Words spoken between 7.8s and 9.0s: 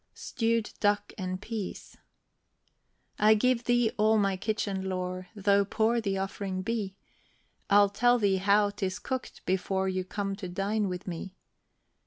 tell thee how 'tis